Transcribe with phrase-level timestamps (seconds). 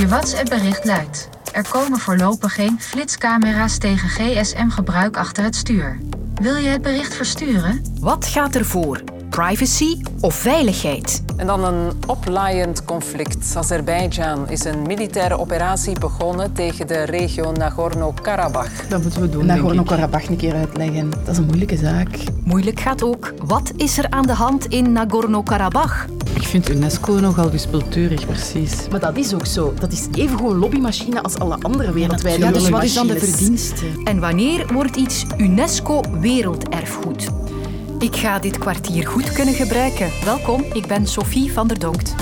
[0.00, 5.98] Je WhatsApp-bericht luidt: Er komen voorlopig geen flitscamera's tegen GSM-gebruik achter het stuur.
[6.34, 7.84] Wil je het bericht versturen?
[7.98, 9.02] Wat gaat er voor?
[9.30, 11.22] Privacy of veiligheid?
[11.36, 13.56] En dan een oplaaiend conflict.
[13.56, 18.88] Azerbeidzjan is een militaire operatie begonnen tegen de regio Nagorno-Karabakh.
[18.88, 19.46] Dat moeten we doen.
[19.46, 21.10] Nagorno-Karabakh een keer uitleggen.
[21.10, 22.08] Dat is een moeilijke zaak.
[22.44, 23.32] Moeilijk gaat ook.
[23.44, 26.06] Wat is er aan de hand in Nagorno-Karabakh?
[26.34, 28.88] Ik vind UNESCO nogal wispelturig, precies.
[28.90, 29.74] Maar dat is ook zo.
[29.80, 33.18] Dat is even gewoon lobbymachine als alle andere wereldwijde Ja, dus wat is dan de
[33.18, 33.84] verdienste?
[34.04, 37.28] En wanneer wordt iets UNESCO werelderfgoed?
[38.00, 40.10] Ik ga dit kwartier goed kunnen gebruiken.
[40.24, 42.14] Welkom, ik ben Sophie van der Donkt.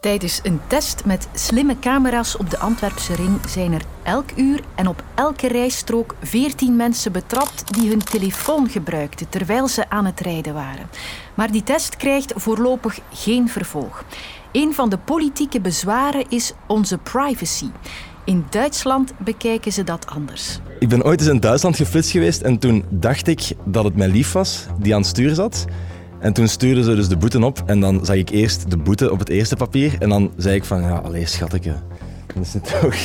[0.00, 4.86] Tijdens een test met slimme camera's op de Antwerpse ring zijn er elk uur en
[4.86, 10.54] op elke rijstrook 14 mensen betrapt die hun telefoon gebruikten terwijl ze aan het rijden
[10.54, 10.90] waren.
[11.34, 14.04] Maar die test krijgt voorlopig geen vervolg.
[14.52, 17.70] Een van de politieke bezwaren is onze privacy.
[18.24, 20.60] In Duitsland bekijken ze dat anders.
[20.78, 24.10] Ik ben ooit eens in Duitsland geflitst geweest en toen dacht ik dat het mijn
[24.10, 25.64] lief was die aan het stuur zat.
[26.20, 29.10] En toen stuurden ze dus de boete op en dan zag ik eerst de boete
[29.10, 31.74] op het eerste papier en dan zei ik van, ja, allee schatje,
[32.34, 32.96] dat is het toch...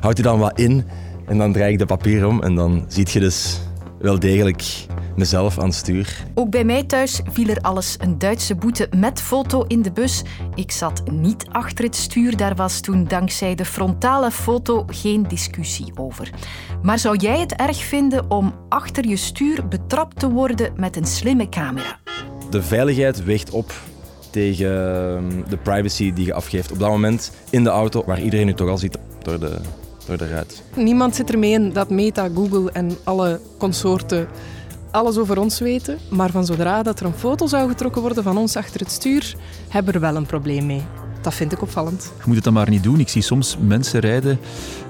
[0.00, 0.84] Houd je dan wat in
[1.26, 3.60] en dan draai ik de papier om en dan zie je dus
[3.98, 6.24] wel degelijk mezelf aan het stuur.
[6.34, 10.22] Ook bij mij thuis viel er alles een Duitse boete met foto in de bus.
[10.54, 15.92] Ik zat niet achter het stuur, daar was toen dankzij de frontale foto geen discussie
[15.94, 16.30] over.
[16.82, 21.06] Maar zou jij het erg vinden om achter je stuur betrapt te worden met een
[21.06, 21.98] slimme camera?
[22.50, 23.72] De veiligheid weegt op
[24.30, 28.46] tegen ehm, de privacy die je afgeeft op dat moment in de auto, waar iedereen
[28.46, 29.56] je toch al ziet door de,
[30.06, 30.62] door de ruit.
[30.76, 34.28] Niemand zit ermee in dat Meta, Google en alle consorten
[34.92, 35.98] alles over ons weten.
[36.08, 39.34] Maar van zodra dat er een foto zou getrokken worden van ons achter het stuur,
[39.68, 40.82] hebben we er wel een probleem mee.
[41.22, 42.12] Dat vind ik opvallend.
[42.16, 43.00] Je moet het dan maar niet doen.
[43.00, 44.38] Ik zie soms mensen rijden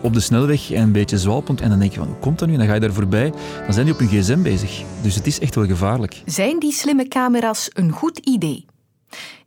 [0.01, 1.61] op de snelweg en een beetje zwalpend.
[1.61, 2.53] En dan denk je van, hoe komt dat nu?
[2.55, 3.33] En dan ga je daar voorbij.
[3.65, 4.83] Dan zijn die op hun gsm bezig.
[5.03, 6.23] Dus het is echt wel gevaarlijk.
[6.27, 8.67] Zijn die slimme camera's een goed idee?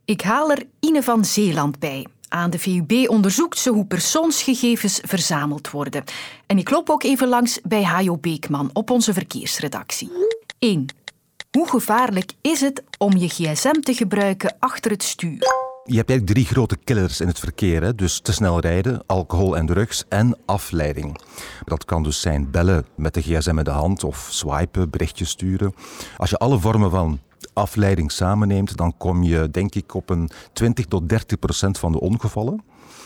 [0.04, 2.06] Ik haal er Ine van Zeeland bij.
[2.28, 6.04] Aan de VUB onderzoekt ze hoe persoonsgegevens verzameld worden.
[6.46, 10.10] En ik loop ook even langs bij Hajo Beekman op onze verkeersredactie.
[10.58, 10.86] 1.
[11.50, 15.38] Hoe gevaarlijk is het om je gsm te gebruiken achter het stuur?
[15.84, 17.82] Je hebt eigenlijk drie grote killers in het verkeer.
[17.82, 17.94] Hè?
[17.94, 21.20] Dus te snel rijden, alcohol en drugs en afleiding.
[21.64, 25.74] Dat kan dus zijn bellen met de gsm in de hand of swipen, berichtjes sturen.
[26.16, 27.20] Als je alle vormen van
[27.52, 32.00] afleiding samenneemt, dan kom je denk ik op een 20 tot 30 procent van de
[32.00, 32.62] ongevallen.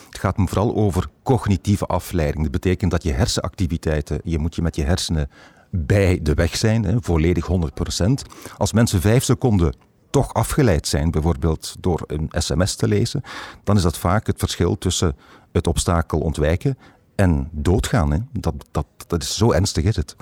[0.07, 2.43] Het gaat me vooral over cognitieve afleiding.
[2.43, 5.31] Dat betekent dat je hersenactiviteiten, je moet je met je hersenen
[5.71, 8.23] bij de weg zijn, hè, volledig 100 procent.
[8.57, 9.75] Als mensen vijf seconden
[10.11, 13.23] toch afgeleid zijn, bijvoorbeeld door een sms te lezen,
[13.65, 15.17] dan is dat vaak het verschil tussen
[15.53, 16.79] het obstakel ontwijken
[17.15, 18.13] en doodgaan.
[18.13, 18.19] Hè.
[18.33, 20.17] Dat, dat, dat is zo ernstig is het.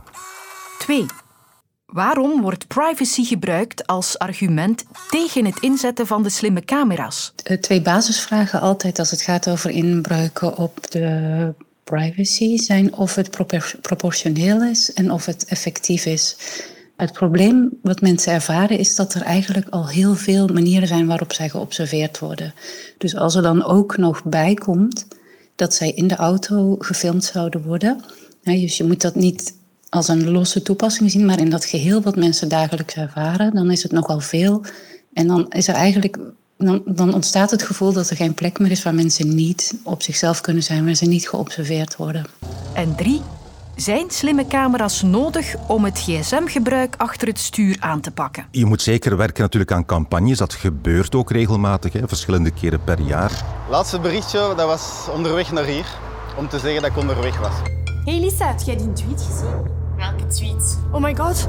[0.78, 1.06] 2.
[1.87, 7.32] Waarom wordt privacy gebruikt als argument tegen het inzetten van de slimme camera's?
[7.60, 11.54] Twee basisvragen altijd als het gaat over inbruiken op de
[11.91, 16.37] privacy zijn of het propor- proportioneel is en of het effectief is.
[16.97, 21.32] Het probleem wat mensen ervaren is dat er eigenlijk al heel veel manieren zijn waarop
[21.32, 22.54] zij geobserveerd worden.
[22.99, 25.06] Dus als er dan ook nog bij komt
[25.54, 28.00] dat zij in de auto gefilmd zouden worden,
[28.43, 29.55] dus je moet dat niet
[29.88, 33.82] als een losse toepassing zien, maar in dat geheel wat mensen dagelijks ervaren, dan is
[33.82, 34.65] het nogal veel.
[35.12, 36.19] En dan is er eigenlijk
[36.58, 40.02] dan, dan ontstaat het gevoel dat er geen plek meer is waar mensen niet op
[40.02, 42.26] zichzelf kunnen zijn, waar ze niet geobserveerd worden.
[42.72, 43.20] En 3.
[43.76, 48.46] Zijn slimme camera's nodig om het gsm-gebruik achter het stuur aan te pakken?
[48.50, 50.38] Je moet zeker werken natuurlijk aan campagnes.
[50.38, 53.44] Dat gebeurt ook regelmatig, hè, verschillende keren per jaar.
[53.70, 55.86] Laatste berichtje, dat was onderweg naar hier.
[56.38, 57.54] Om te zeggen dat ik onderweg was.
[58.04, 59.66] Hey Lisa, heb jij die tweet gezien?
[59.96, 60.78] Welke tweet?
[60.92, 61.46] Oh my god.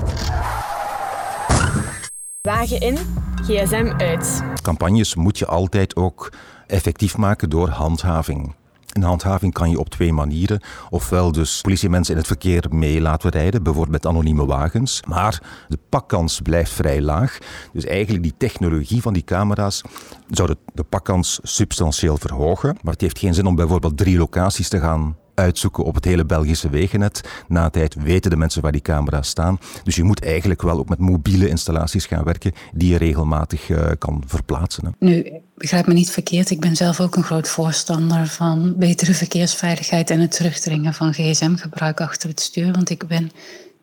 [2.42, 2.98] Wagen in,
[3.44, 4.44] gsm uit.
[4.62, 6.32] Campagnes moet je altijd ook
[6.68, 8.56] effectief maken door handhaving.
[8.90, 10.62] Een handhaving kan je op twee manieren.
[10.90, 15.02] Ofwel dus politiemensen in het verkeer mee laten rijden, bijvoorbeeld met anonieme wagens.
[15.08, 17.38] Maar de pakkans blijft vrij laag.
[17.74, 19.82] Dus eigenlijk die technologie van die camera's
[20.30, 22.78] zou de pakkans substantieel verhogen.
[22.82, 26.26] Maar het heeft geen zin om bijvoorbeeld drie locaties te gaan uitzoeken op het hele
[26.26, 27.22] Belgische wegennet.
[27.48, 29.60] Na tijd weten de mensen waar die camera's staan.
[29.84, 33.88] Dus je moet eigenlijk wel ook met mobiele installaties gaan werken die je regelmatig uh,
[33.98, 34.86] kan verplaatsen.
[34.86, 34.92] Hè.
[35.00, 40.10] Nu, begrijp me niet verkeerd, ik ben zelf ook een groot voorstander van betere verkeersveiligheid
[40.10, 42.72] en het terugdringen van gsm-gebruik achter het stuur.
[42.72, 43.32] Want ik ben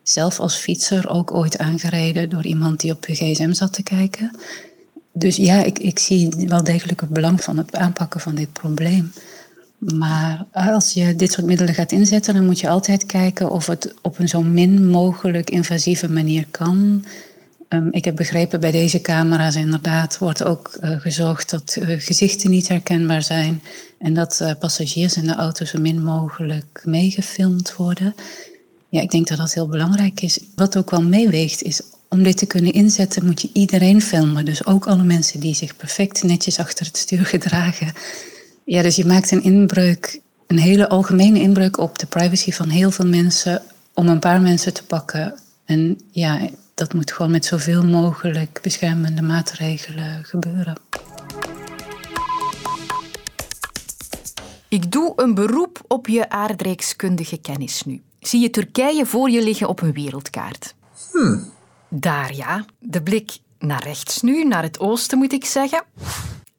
[0.03, 4.31] zelf als fietser ook ooit aangereden door iemand die op de gsm zat te kijken.
[5.13, 9.11] Dus ja, ik, ik zie wel degelijk het belang van het aanpakken van dit probleem.
[9.77, 13.93] Maar als je dit soort middelen gaat inzetten, dan moet je altijd kijken of het
[14.01, 17.05] op een zo min mogelijk invasieve manier kan.
[17.69, 22.49] Um, ik heb begrepen bij deze camera's inderdaad wordt ook uh, gezorgd dat uh, gezichten
[22.49, 23.61] niet herkenbaar zijn
[23.99, 28.15] en dat uh, passagiers in de auto zo min mogelijk meegefilmd worden.
[28.89, 30.39] Ja, ik denk dat dat heel belangrijk is.
[30.55, 34.45] Wat ook wel meeweegt is om dit te kunnen inzetten moet je iedereen filmen.
[34.45, 37.93] Dus ook alle mensen die zich perfect netjes achter het stuur gedragen.
[38.69, 42.91] Ja, dus je maakt een inbreuk, een hele algemene inbreuk op de privacy van heel
[42.91, 43.61] veel mensen
[43.93, 45.39] om een paar mensen te pakken.
[45.65, 50.75] En ja, dat moet gewoon met zoveel mogelijk beschermende maatregelen gebeuren.
[54.67, 58.01] Ik doe een beroep op je aardrijkskundige kennis nu.
[58.19, 60.75] Zie je Turkije voor je liggen op een wereldkaart?
[61.11, 61.49] Hmm.
[61.89, 65.83] Daar ja, de blik naar rechts nu, naar het oosten moet ik zeggen.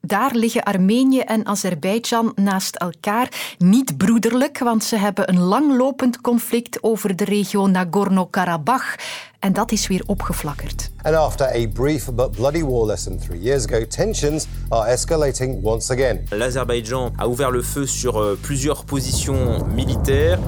[0.09, 3.55] Daar liggen Armenië en Azerbeidzjan naast elkaar.
[3.59, 8.95] Niet broederlijk, want ze hebben een langlopend conflict over de regio Nagorno-Karabakh.
[9.39, 10.91] En dat is weer opgeflakkerd.
[11.03, 15.65] And after a brief but bloody war less than three years ago, tensions are escalating
[15.65, 16.27] once again.
[16.31, 20.39] L'Azerbaïdjan a ouvert le feu sur euh, plusieurs positions militaires.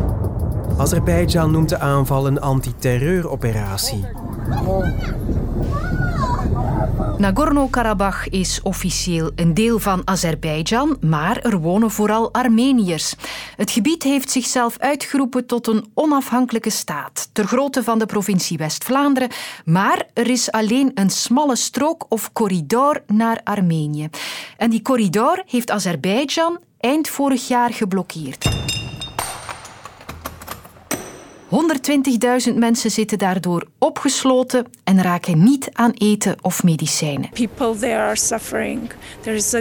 [0.77, 4.05] Azerbeidzjan noemt de aanval een antiterreuroperatie.
[7.21, 13.15] Nagorno-Karabakh is officieel een deel van Azerbeidzjan, maar er wonen vooral Armeniërs.
[13.57, 19.31] Het gebied heeft zichzelf uitgeroepen tot een onafhankelijke staat, ter grootte van de provincie West-Vlaanderen,
[19.65, 24.09] maar er is alleen een smalle strook of corridor naar Armenië.
[24.57, 28.70] En die corridor heeft Azerbeidzjan eind vorig jaar geblokkeerd.
[31.51, 37.31] 120.000 mensen zitten daardoor opgesloten en raken niet aan eten of medicijnen.
[37.31, 38.93] People there are suffering.
[39.21, 39.61] There is a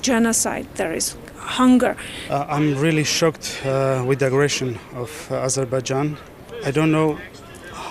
[0.00, 0.64] genocide.
[0.72, 1.96] There is hunger.
[2.30, 6.16] Uh, I'm really shocked uh, with the aggression of uh, Azerbaijan.
[6.66, 7.16] I don't know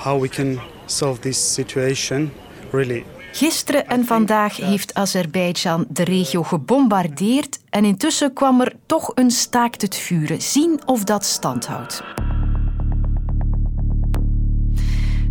[0.03, 2.31] how we can solve this situation.
[2.71, 3.05] Really.
[3.31, 9.81] Gisteren en vandaag heeft Azerbeidzjan de regio gebombardeerd en intussen kwam er toch een staakt
[9.81, 10.41] het vuren.
[10.41, 11.67] Zien of dat stand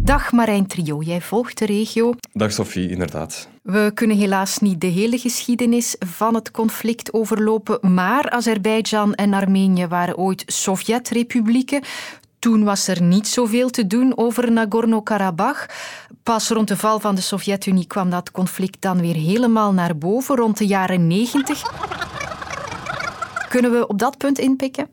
[0.07, 2.15] Dag Marijn Trio, jij volgt de regio.
[2.33, 3.49] Dag Sophie, inderdaad.
[3.63, 9.87] We kunnen helaas niet de hele geschiedenis van het conflict overlopen, maar Azerbeidzjan en Armenië
[9.87, 11.83] waren ooit Sovjet-republieken.
[12.39, 15.67] Toen was er niet zoveel te doen over Nagorno-Karabakh.
[16.23, 20.37] Pas rond de val van de Sovjet-Unie kwam dat conflict dan weer helemaal naar boven,
[20.37, 21.63] rond de jaren 90.
[23.49, 24.89] Kunnen we op dat punt inpikken?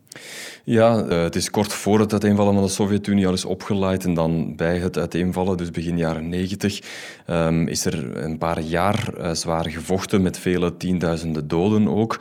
[0.65, 4.13] Ja, uh, het is kort voor het uiteenvallen van de Sovjet-Unie al is opgeleid en
[4.13, 6.81] dan bij het uiteenvallen, dus begin jaren 90,
[7.27, 12.19] um, is er een paar jaar uh, zwaar gevochten met vele tienduizenden doden ook.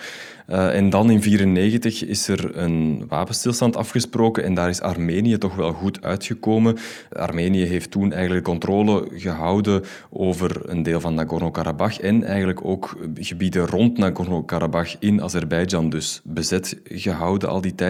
[0.48, 5.54] Uh, en dan in 1994 is er een wapenstilstand afgesproken en daar is Armenië toch
[5.54, 6.76] wel goed uitgekomen.
[7.12, 13.66] Armenië heeft toen eigenlijk controle gehouden over een deel van Nagorno-Karabakh en eigenlijk ook gebieden
[13.66, 17.81] rond Nagorno-Karabakh in Azerbeidzjan dus bezet gehouden al die tijd.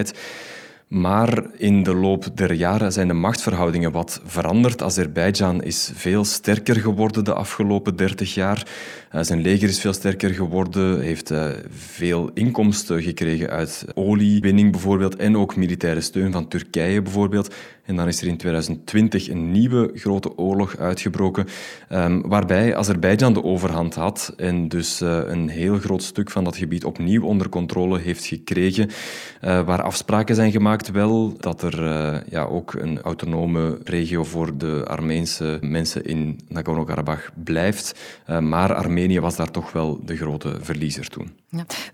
[0.93, 4.83] Maar in de loop der jaren zijn de machtsverhoudingen wat veranderd.
[4.83, 8.67] Azerbeidzjan is veel sterker geworden de afgelopen dertig jaar.
[9.15, 15.17] Uh, zijn leger is veel sterker geworden, heeft uh, veel inkomsten gekregen uit oliewinning bijvoorbeeld
[15.17, 17.55] en ook militaire steun van Turkije bijvoorbeeld.
[17.82, 21.46] En dan is er in 2020 een nieuwe grote oorlog uitgebroken,
[21.93, 26.56] um, waarbij Azerbeidzjan de overhand had en dus uh, een heel groot stuk van dat
[26.56, 28.91] gebied opnieuw onder controle heeft gekregen,
[29.41, 31.82] waar afspraken zijn gemaakt wel dat er
[32.31, 38.01] ja, ook een autonome regio voor de Armeense mensen in Nagorno-Karabakh blijft,
[38.41, 41.42] maar Armenië was daar toch wel de grote verliezer toen.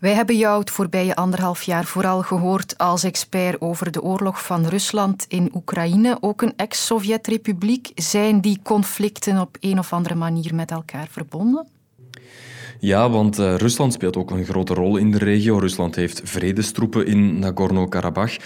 [0.00, 4.66] Wij hebben jou het voorbije anderhalf jaar vooral gehoord als expert over de oorlog van
[4.66, 7.90] Rusland in Oekraïne, ook een ex-Sovjet-republiek.
[7.94, 11.66] Zijn die conflicten op een of andere manier met elkaar verbonden?
[12.80, 15.58] Ja, want uh, Rusland speelt ook een grote rol in de regio.
[15.58, 18.36] Rusland heeft vredestroepen in Nagorno-Karabakh.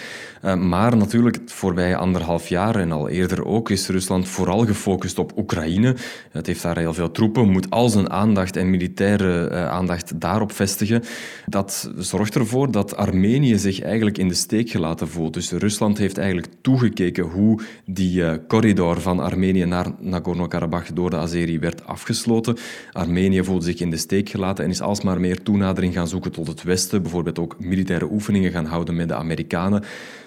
[0.45, 5.19] Uh, maar natuurlijk, het voorbije anderhalf jaar en al eerder ook, is Rusland vooral gefocust
[5.19, 5.97] op Oekraïne.
[6.31, 10.53] Het heeft daar heel veel troepen, moet al zijn aandacht en militaire uh, aandacht daarop
[10.53, 11.03] vestigen.
[11.47, 15.35] Dat zorgt ervoor dat Armenië zich eigenlijk in de steek gelaten voelt.
[15.35, 21.59] Dus Rusland heeft eigenlijk toegekeken hoe die corridor van Armenië naar Nagorno-Karabakh door de Azeri
[21.59, 22.57] werd afgesloten.
[22.93, 26.47] Armenië voelde zich in de steek gelaten en is alsmaar meer toenadering gaan zoeken tot
[26.47, 27.03] het Westen.
[27.03, 29.85] Bijvoorbeeld ook militaire oefeningen gaan houden met de Amerikanen.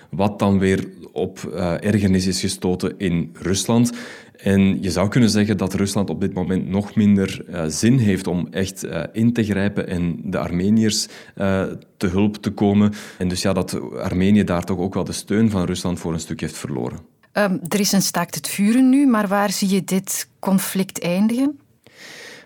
[0.10, 3.92] Wat dan weer op uh, ergernis is gestoten in Rusland.
[4.38, 8.28] En je zou kunnen zeggen dat Rusland op dit moment nog minder uh, zin heeft
[8.28, 11.08] om echt uh, in te grijpen en de Armeniërs
[11.98, 12.94] te hulp te komen.
[13.18, 16.20] En dus ja, dat Armenië daar toch ook wel de steun van Rusland voor een
[16.20, 17.00] stuk heeft verloren.
[17.68, 21.60] Er is een staakt het vuren nu, maar waar zie je dit conflict eindigen?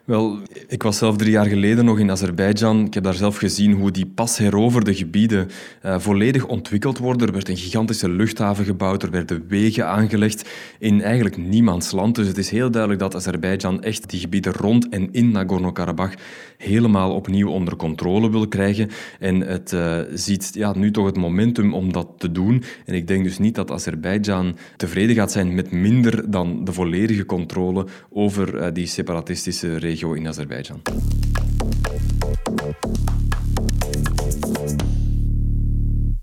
[0.10, 2.86] Wel, ik was zelf drie jaar geleden nog in Azerbeidzjan.
[2.86, 5.48] Ik heb daar zelf gezien hoe die pas heroverde gebieden
[5.86, 7.28] uh, volledig ontwikkeld worden.
[7.28, 10.50] Er werd een gigantische luchthaven gebouwd, er werden wegen aangelegd
[10.80, 12.16] in eigenlijk niemands land.
[12.16, 16.18] Dus het is heel duidelijk dat Azerbeidzjan echt die gebieden rond en in Nagorno-Karabakh
[16.58, 18.90] helemaal opnieuw onder controle wil krijgen.
[19.20, 22.64] En het uh, ziet ja, nu toch het momentum om dat te doen.
[22.86, 27.26] En ik denk dus niet dat Azerbeidzjan tevreden gaat zijn met minder dan de volledige
[27.26, 30.82] controle over uh, die separatistische regio regio in Azerbeidzjan.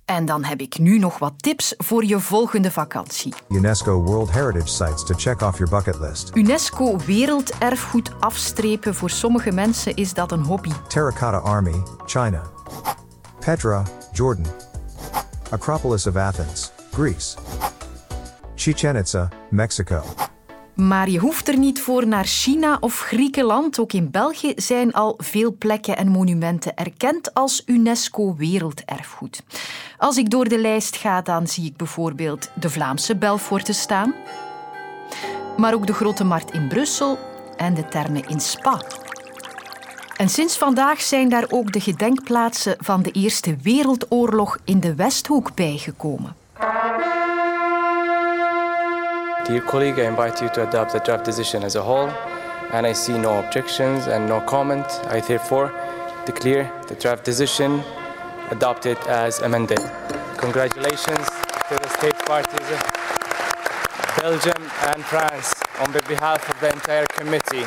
[0.05, 3.35] En dan heb ik nu nog wat tips voor je volgende vakantie.
[3.49, 6.31] UNESCO World Heritage Sites to check off your bucket list.
[6.35, 10.71] UNESCO werelderfgoed afstrepen voor sommige mensen is dat een hobby.
[10.89, 12.43] Terracotta Army, China.
[13.41, 14.47] Petra, Jordan.
[15.51, 17.37] Acropolis of Athens, Greece.
[18.55, 20.03] Chichen Itza, Mexico.
[20.77, 23.79] Maar je hoeft er niet voor naar China of Griekenland.
[23.79, 29.43] Ook in België zijn al veel plekken en monumenten erkend als UNESCO Werelderfgoed.
[29.99, 34.15] Als ik door de lijst ga, dan zie ik bijvoorbeeld de Vlaamse Belforten staan,
[35.57, 37.19] maar ook de Grote Markt in Brussel
[37.57, 38.81] en de Termen in Spa.
[40.17, 45.55] En sinds vandaag zijn daar ook de gedenkplaatsen van de Eerste Wereldoorlog in de Westhoek
[45.55, 46.46] bijgekomen.
[49.47, 52.11] Dear colleague, I invite you to adopt the draft decision as a whole,
[52.73, 54.87] and I see no objections and no comment.
[55.09, 55.71] I therefore
[56.25, 57.81] declare the draft decision
[58.51, 59.79] adopted as amended.
[60.37, 61.27] Congratulations
[61.69, 62.81] to the state parties of
[64.21, 67.67] Belgium and France on behalf of the entire committee.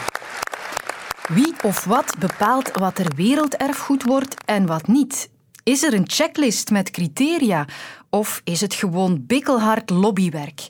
[1.30, 5.30] Wie of wat bepaalt wat er werelderfgoed wordt en wat niet?
[5.64, 7.66] Is er een checklist met criteria
[8.10, 10.68] of is het gewoon bikkelhard lobbywerk?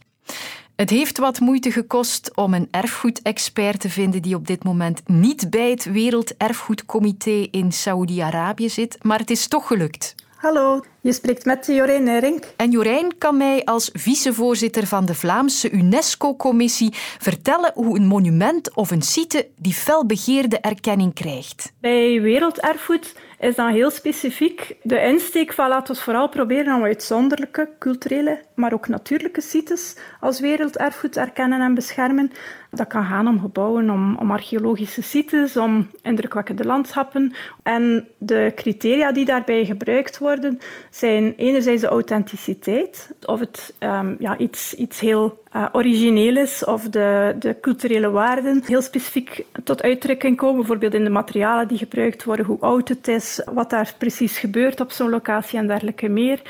[0.80, 5.50] Het heeft wat moeite gekost om een erfgoedexpert te vinden die op dit moment niet
[5.50, 10.16] bij het Werelderfgoedcomité in Saoedi-Arabië zit, maar het is toch gelukt.
[10.36, 12.44] Hallo, je spreekt met Jorijn Nering.
[12.56, 18.92] En Jorijn kan mij als vicevoorzitter van de Vlaamse UNESCO-commissie vertellen hoe een monument of
[18.92, 21.74] een site die felbegeerde erkenning krijgt.
[21.80, 27.70] Bij werelderfgoed is dan heel specifiek de insteek van laten we vooral proberen om uitzonderlijke
[27.80, 32.32] culturele, maar ook natuurlijke sites als werelderfgoed erkennen en beschermen.
[32.72, 37.34] Dat kan gaan om gebouwen, om, om archeologische sites, om indrukwekkende landschappen.
[37.64, 44.38] En de criteria die daarbij gebruikt worden, zijn enerzijds de authenticiteit, of het um, ja,
[44.38, 50.38] iets, iets heel uh, origineel is, of de, de culturele waarden heel specifiek tot uitdrukking
[50.38, 50.56] komen.
[50.56, 54.80] Bijvoorbeeld in de materialen die gebruikt worden, hoe oud het is, wat daar precies gebeurt
[54.80, 56.42] op zo'n locatie en dergelijke meer.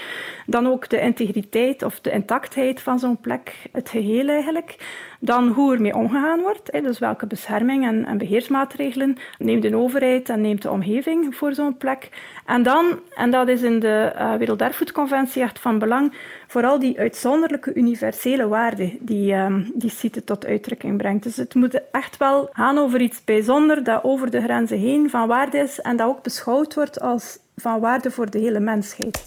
[0.46, 4.76] Dan ook de integriteit of de intactheid van zo'n plek, het geheel eigenlijk.
[5.20, 10.42] Dan hoe ermee omgegaan wordt, dus welke bescherming en, en beheersmaatregelen neemt de overheid en
[10.42, 12.10] neemt de omgeving voor zo'n plek.
[12.46, 16.14] En dan, en dat is in de uh, Werelderfgoedconventie echt van belang,
[16.48, 21.24] vooral die uitzonderlijke universele waarde die um, die site tot uitdrukking brengt.
[21.24, 25.28] Dus het moet echt wel gaan over iets bijzonders dat over de grenzen heen van
[25.28, 29.24] waarde is en dat ook beschouwd wordt als van waarde voor de hele mensheid.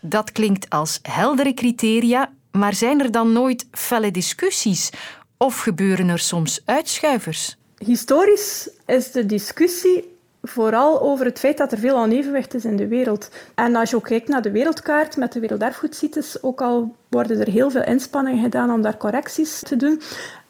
[0.00, 4.90] Dat klinkt als heldere criteria, maar zijn er dan nooit felle discussies?
[5.36, 7.56] Of gebeuren er soms uitschuivers?
[7.78, 12.88] Historisch is de discussie vooral over het feit dat er veel onevenwicht is in de
[12.88, 13.30] wereld.
[13.54, 17.48] En als je ook kijkt naar de wereldkaart met de werelderfgoedsites, ook al worden er
[17.48, 20.00] heel veel inspanningen gedaan om daar correcties te doen,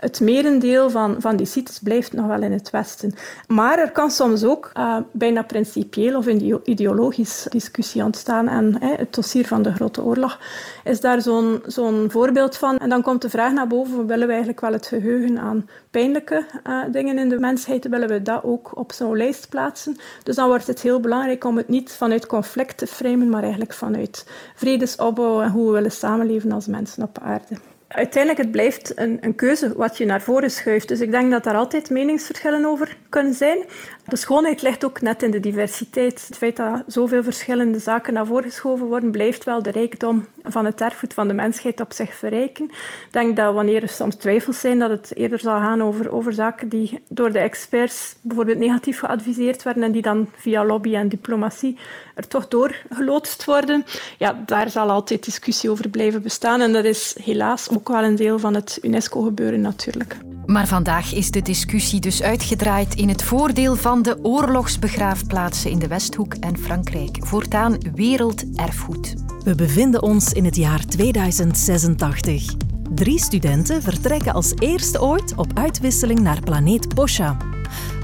[0.02, 3.14] het merendeel van, van die sites blijft nog wel in het Westen.
[3.48, 6.26] Maar er kan soms ook uh, bijna principieel of
[6.64, 8.48] ideologisch discussie ontstaan.
[8.48, 10.38] En hè, het dossier van de Grote Oorlog
[10.84, 12.78] is daar zo'n zo'n voorbeeld van.
[12.78, 16.44] En dan komt de vraag naar boven, willen we eigenlijk wel het geheugen aan pijnlijke
[16.66, 19.96] uh, dingen in de mensheid, willen we dat ook op zo'n lijst plaatsen?
[20.22, 23.72] Dus dan wordt het heel belangrijk om het niet vanuit conflict te framen, maar eigenlijk
[23.72, 27.56] vanuit vredesopbouw en hoe we willen samenleven als mensen op aarde
[27.94, 30.88] uiteindelijk het blijft een, een, keuze wat je naar voren schuift.
[30.88, 33.58] Dus ik denk dat daar altijd meningsverschillen over kunnen zijn.
[34.04, 36.24] De schoonheid ligt ook net in de diversiteit.
[36.26, 40.64] Het feit dat zoveel verschillende zaken naar voren geschoven worden, blijft wel de rijkdom van
[40.64, 42.64] het erfgoed van de mensheid op zich verrijken.
[42.64, 46.32] Ik denk dat wanneer er soms twijfels zijn, dat het eerder zal gaan over, over
[46.32, 51.08] zaken die door de experts bijvoorbeeld negatief geadviseerd werden en die dan via lobby en
[51.08, 51.76] diplomatie
[52.14, 53.84] er toch doorgeloodst worden.
[54.18, 58.16] Ja, daar zal altijd discussie over blijven bestaan en dat is helaas ook wel een
[58.16, 60.16] deel van het UNESCO-gebeuren natuurlijk.
[60.46, 65.86] Maar vandaag is de discussie dus uitgedraaid in het voordeel van de oorlogsbegraafplaatsen in de
[65.86, 67.18] Westhoek en Frankrijk.
[67.20, 69.14] Voortaan werelderfgoed.
[69.44, 72.54] We bevinden ons in het jaar 2086.
[72.94, 77.36] Drie studenten vertrekken als eerste ooit op uitwisseling naar planeet Posha.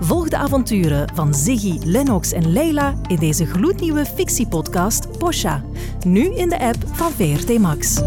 [0.00, 5.62] Volg de avonturen van Ziggy, Lennox en Leila in deze gloednieuwe fictiepodcast Posha.
[6.06, 8.00] Nu in de app van VRT Max.